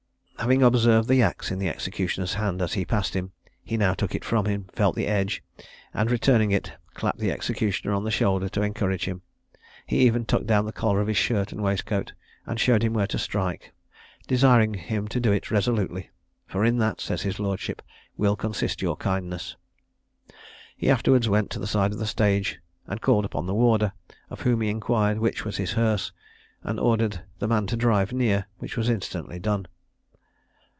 [0.41, 3.31] Having observed the axe in the executioner's hand as he passed him,
[3.63, 5.43] he now took it from him, felt the edge,
[5.93, 9.21] and, returning it, clapped the executioner on the shoulder to encourage him;
[9.85, 12.13] he even tucked down the collar of his shirt and waistcoat,
[12.47, 13.71] and showed him where to strike,
[14.27, 16.09] desiring him to do it resolutely,
[16.47, 17.79] "for in that," says his lordship,
[18.17, 19.55] "will consist your kindness."
[20.75, 23.93] He afterwards went to the side of the stage and called up the warder,
[24.31, 26.11] of whom he inquired which was his hearse,
[26.63, 29.67] and ordered the man to drive near, which was instantly done.